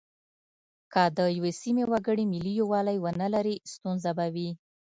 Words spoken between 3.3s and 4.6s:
لري ستونزه به وي.